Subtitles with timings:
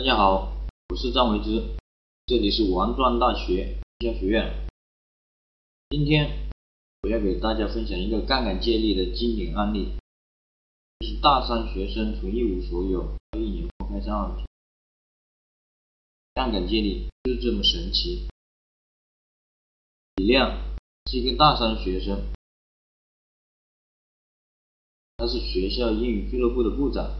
[0.00, 0.56] 大家好，
[0.88, 1.76] 我是张维之，
[2.24, 4.66] 这里是王庄大学营销学院。
[5.90, 6.48] 今天
[7.02, 9.92] 我要给大家分享一个杠杆借力的经典案例，
[11.00, 14.42] 就是大三学生从一无所有到一年后开上二。
[16.32, 18.26] 杠杆借力就是这么神奇。
[20.16, 20.62] 李亮
[21.10, 22.24] 是一个大三学生，
[25.18, 27.19] 他是学校英语俱乐部的部长。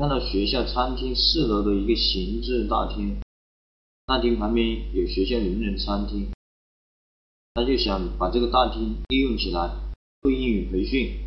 [0.00, 3.20] 看到学校餐厅四楼的一个闲置大厅，
[4.06, 6.30] 大厅旁边有学校名人餐厅，
[7.52, 9.70] 他就想把这个大厅利用起来
[10.22, 11.26] 做英语培训。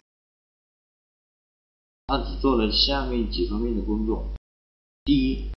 [2.08, 4.34] 他只做了下面几方面的工作：
[5.06, 5.52] 第一，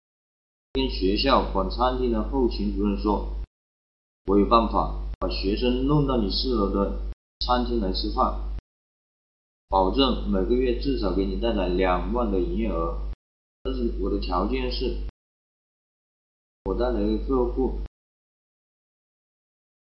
[0.74, 3.34] 跟学校管餐厅的后勤主任说，
[4.26, 7.00] 我有办法把学生弄到你四楼的
[7.40, 8.54] 餐厅来吃饭，
[9.70, 13.05] 保证每个月至少给你带来两万的营业额。
[13.66, 14.96] 但是我的条件是，
[16.66, 17.80] 我带来的客户，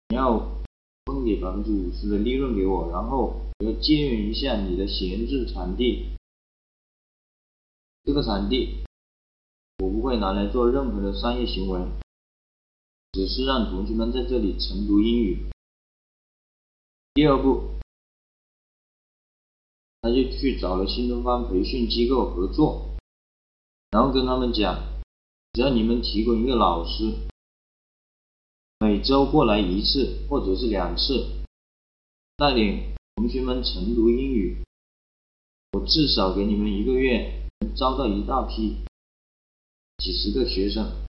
[0.08, 0.38] 你要
[1.04, 6.16] 分给百分之五十的利润给我，然后我要借用一下你的闲置场地。
[8.04, 8.86] 这个场地
[9.80, 11.86] 我不会拿来做任何的商业行为，
[13.12, 15.50] 只是让同学们在这里晨读英语。
[17.12, 17.74] 第二步，
[20.00, 22.93] 他就去找了新东方培训机构合作。
[23.94, 24.74] 然后跟他们讲，
[25.52, 27.14] 只要你们提供一个老师，
[28.80, 31.44] 每周过来一次或者是两次，
[32.36, 34.64] 带领同学们晨读英语，
[35.74, 38.84] 我至少给你们一个月能招到一大批
[39.98, 41.06] 几十个学生。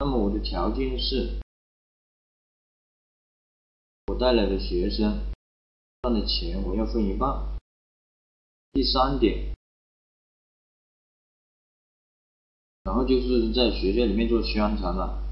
[0.00, 1.40] 那么我的条件是，
[4.08, 5.18] 我带来的学生
[6.02, 7.58] 赚的钱我要分一半。
[8.72, 9.54] 第三点。
[12.82, 15.28] 然后就是在学校里面做宣传了，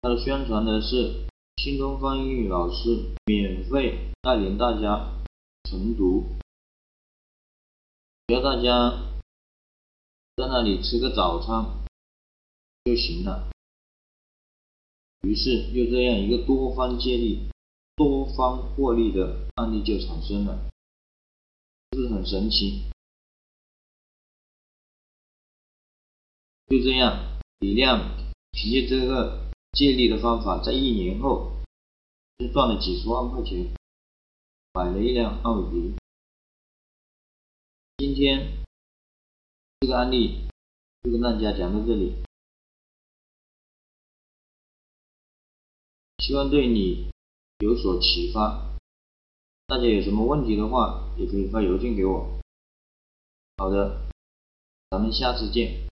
[0.00, 1.26] 他的宣传的是
[1.58, 5.22] 新东方英语老师免费带领大家
[5.64, 6.26] 晨读，
[8.26, 8.90] 只要大家
[10.36, 11.84] 在那里吃个早餐
[12.84, 13.50] 就行了。
[15.22, 17.48] 于是就这样一个多方接力、
[17.94, 20.68] 多方获利的案例就产生了，
[21.92, 22.82] 是不是很神奇？
[26.72, 28.00] 就这样，李亮
[28.52, 31.52] 凭借这个借力的方法，在一年后
[32.38, 33.74] 就赚了几十万块钱，
[34.72, 35.94] 买了一辆奥迪。
[37.98, 38.64] 今天
[39.80, 40.48] 这个案例
[41.02, 42.14] 就跟大家讲到这里，
[46.24, 47.10] 希望对你
[47.58, 48.78] 有所启发。
[49.66, 52.40] 大家有什么问题的话，也可以发邮件给我。
[53.58, 54.08] 好的，
[54.88, 55.91] 咱们下次见。